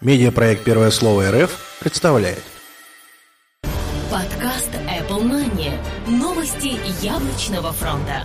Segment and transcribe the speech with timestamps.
[0.00, 2.44] Медиапроект «Первое слово РФ» представляет.
[4.08, 5.72] Подкаст Apple Money.
[6.06, 8.22] Новости яблочного фронта.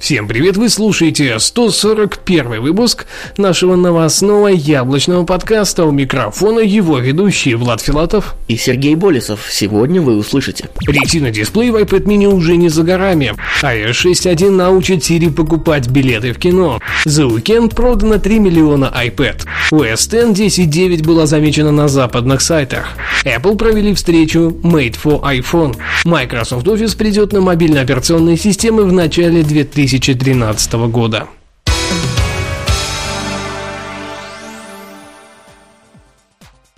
[0.00, 3.04] Всем привет, вы слушаете 141 выпуск
[3.36, 5.84] нашего новостного яблочного подкаста.
[5.84, 9.46] У микрофона его ведущие Влад Филатов и Сергей Болесов.
[9.50, 10.70] Сегодня вы услышите.
[10.86, 13.34] Ретина дисплей в iPad mini уже не за горами.
[13.62, 16.80] iOS 6.1 научит Siri покупать билеты в кино.
[17.04, 19.42] За уикенд продано 3 миллиона iPad.
[19.70, 22.96] OS X 10.9 была замечена на западных сайтах.
[23.26, 25.76] Apple провели встречу Made for iPhone.
[26.06, 31.28] Microsoft Office придет на мобильные операционные системы в начале 2000 2013 года.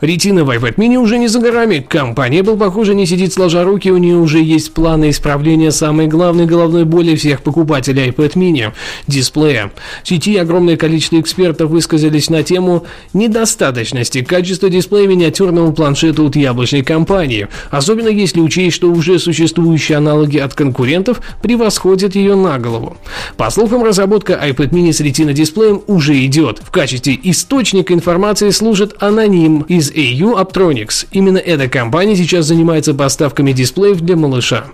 [0.02, 1.78] Ретина в iPad mini уже не за горами.
[1.78, 6.44] Компания Apple, похоже, не сидит сложа руки, у нее уже есть планы исправления самой главной
[6.46, 8.72] головной боли всех покупателей iPad mini–
[9.06, 9.70] дисплея.
[10.02, 12.84] В сети огромное количество экспертов высказались на тему
[13.14, 20.38] недостаточности качества дисплея миниатюрного планшета от яблочной компании, особенно если учесть, что уже существующие аналоги
[20.38, 22.96] от конкурентов превосходят ее на голову.
[23.36, 26.58] По слухам, разработка iPad mini с ретина дисплеем уже идет.
[26.58, 31.06] В качестве источника информации служит аноним из AU Aptronics.
[31.12, 34.66] Именно эта компания сейчас занимается поставками дисплеев для малыша.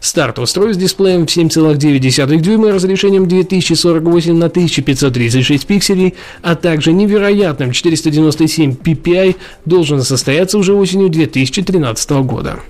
[0.00, 7.72] Старт устройств с дисплеем в 7,9 дюйма разрешением 2048 на 1536 пикселей, а также невероятным
[7.72, 12.60] 497 ppi должен состояться уже осенью 2013 года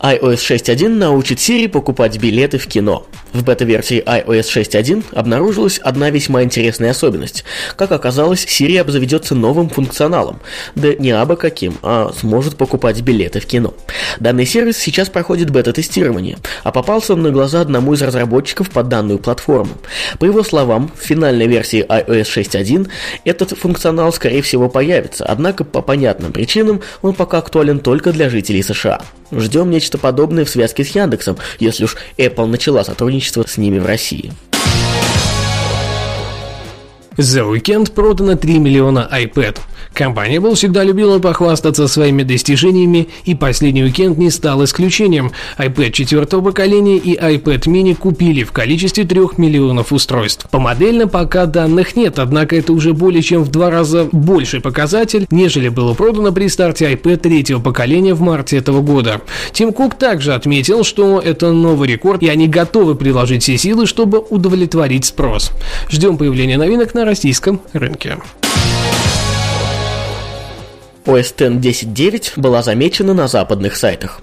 [0.00, 3.06] iOS 6.1 научит Siri покупать билеты в кино.
[3.32, 7.44] В бета-версии iOS 6.1 обнаружилась одна весьма интересная особенность.
[7.76, 10.40] Как оказалось, Siri обзаведется новым функционалом.
[10.74, 13.74] Да не абы каким, а сможет покупать билеты в кино.
[14.18, 19.20] Данный сервис сейчас проходит бета-тестирование, а попался он на глаза одному из разработчиков под данную
[19.20, 19.74] платформу.
[20.18, 22.88] По его словам, в финальной версии iOS 6.1
[23.24, 28.62] этот функционал скорее всего появится, однако по понятным причинам он пока актуален только для жителей
[28.64, 29.02] США.
[29.32, 32.82] Ждем нечто подобное в связке с Яндексом, если уж Apple начала
[33.20, 34.32] сотрудничество с ними в России.
[37.20, 39.58] За уикенд продано 3 миллиона iPad.
[39.92, 45.32] Компания Apple всегда любила похвастаться своими достижениями, и последний уикенд не стал исключением.
[45.58, 50.48] iPad четвертого поколения и iPad mini купили в количестве 3 миллионов устройств.
[50.50, 55.26] По модельно пока данных нет, однако это уже более чем в два раза больший показатель,
[55.30, 59.20] нежели было продано при старте iPad третьего поколения в марте этого года.
[59.52, 64.20] Тим Кук также отметил, что это новый рекорд, и они готовы приложить все силы, чтобы
[64.20, 65.50] удовлетворить спрос.
[65.90, 68.18] Ждем появления новинок на российском рынке.
[71.10, 74.20] OS X 10.9 была замечена на западных сайтах.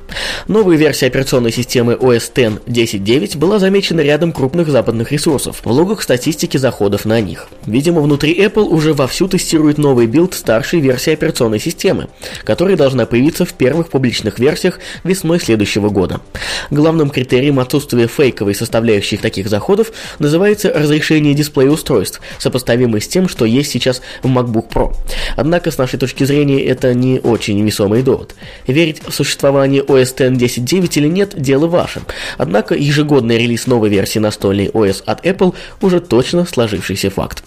[0.48, 6.02] Новая версия операционной системы OS X 10.9 была замечена рядом крупных западных ресурсов, в логах
[6.02, 7.50] статистики заходов на них.
[7.66, 12.08] Видимо, внутри Apple уже вовсю тестирует новый билд старшей версии операционной системы,
[12.46, 16.22] которая должна появиться в первых публичных версиях весной следующего года.
[16.72, 23.44] Главным критерием отсутствия фейковой составляющей таких заходов называется разрешение дисплея устройств, сопоставимое с тем, что
[23.44, 24.94] есть сейчас в MacBook Pro.
[25.36, 28.36] Однако, с нашей точки зрения, это не очень весомый довод.
[28.68, 32.02] Верить в существование OS X 10.9 или нет– дело ваше.
[32.38, 37.44] Однако ежегодный релиз новой версии настольной OS от Apple уже точно сложившийся факт.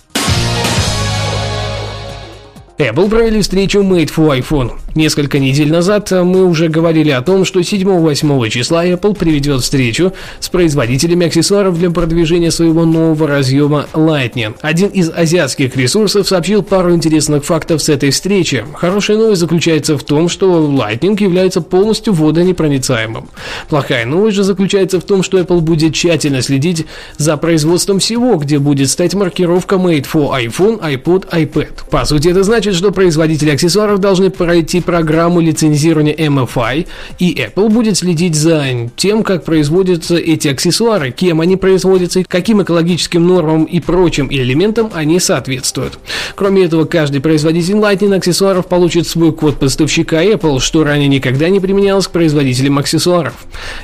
[2.81, 4.73] Apple провели встречу Made for iPhone.
[4.95, 10.49] Несколько недель назад мы уже говорили о том, что 7-8 числа Apple приведет встречу с
[10.49, 14.57] производителями аксессуаров для продвижения своего нового разъема Lightning.
[14.63, 18.65] Один из азиатских ресурсов сообщил пару интересных фактов с этой встречи.
[18.75, 23.29] Хорошая новость заключается в том, что Lightning является полностью водонепроницаемым.
[23.69, 26.87] Плохая новость же заключается в том, что Apple будет тщательно следить
[27.17, 31.69] за производством всего, где будет стоять маркировка Made for iPhone, iPod, iPad.
[31.91, 36.87] По сути, это значит, значит, что производители аксессуаров должны пройти программу лицензирования MFI,
[37.19, 43.27] и Apple будет следить за тем, как производятся эти аксессуары, кем они производятся, каким экологическим
[43.27, 45.99] нормам и прочим элементам они соответствуют.
[46.37, 51.61] Кроме этого, каждый производитель Lightning аксессуаров получит свой код поставщика Apple, что ранее никогда не
[51.61, 53.35] применялось к производителям аксессуаров.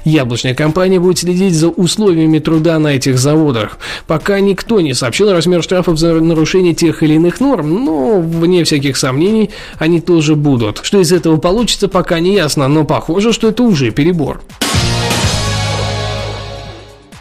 [0.04, 3.78] Яблочная компания будет следить за условиями труда на этих заводах.
[4.06, 8.75] Пока никто не сообщил размер штрафов за нарушение тех или иных норм, но вне всяких
[8.76, 10.80] всяких сомнений они тоже будут.
[10.82, 14.42] Что из этого получится, пока не ясно, но похоже, что это уже перебор.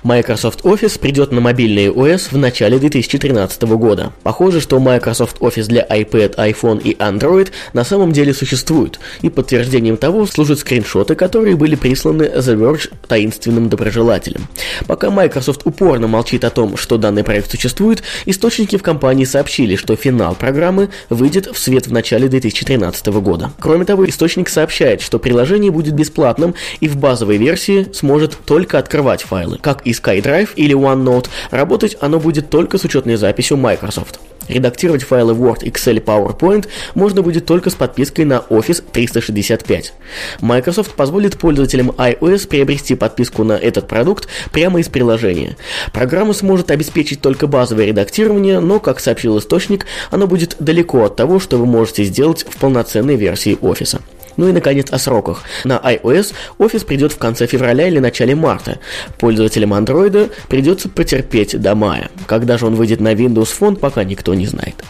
[0.05, 4.13] Microsoft Office придет на мобильные OS в начале 2013 года.
[4.21, 9.97] Похоже, что Microsoft Office для iPad, iPhone и Android на самом деле существует, и подтверждением
[9.97, 14.47] того служат скриншоты, которые были присланы The Verge таинственным доброжелателем.
[14.85, 19.95] Пока Microsoft упорно молчит о том, что данный проект существует, источники в компании сообщили, что
[19.95, 23.53] финал программы выйдет в свет в начале 2013 года.
[23.59, 29.23] Кроме того, источник сообщает, что приложение будет бесплатным и в базовой версии сможет только открывать
[29.23, 29.57] файлы.
[29.59, 34.19] Как и SkyDrive или OneNote, работать оно будет только с учетной записью Microsoft.
[34.47, 39.93] Редактировать файлы Word, Excel, PowerPoint можно будет только с подпиской на Office 365.
[40.41, 45.57] Microsoft позволит пользователям iOS приобрести подписку на этот продукт прямо из приложения.
[45.91, 51.39] Программа сможет обеспечить только базовое редактирование, но, как сообщил источник, оно будет далеко от того,
[51.39, 53.99] что вы можете сделать в полноценной версии Office.
[54.37, 55.43] Ну и, наконец, о сроках.
[55.63, 58.79] На iOS Office придет в конце февраля или начале марта.
[59.19, 62.09] Пользователям Android придется потерпеть до мая.
[62.27, 64.83] Когда же он выйдет на Windows Phone, пока никто не знает.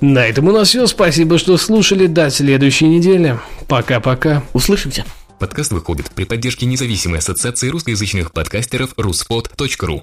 [0.00, 0.86] На этом у нас все.
[0.86, 2.06] Спасибо, что слушали.
[2.06, 3.38] До следующей недели.
[3.66, 4.42] Пока-пока.
[4.52, 5.04] Услышимся.
[5.38, 10.02] Подкаст выходит при поддержке независимой ассоциации русскоязычных подкастеров ruspod.ru